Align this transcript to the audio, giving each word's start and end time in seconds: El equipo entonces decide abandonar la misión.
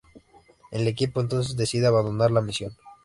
El 0.71 0.87
equipo 0.87 1.21
entonces 1.21 1.55
decide 1.55 1.85
abandonar 1.85 2.31
la 2.31 2.41
misión. 2.41 2.75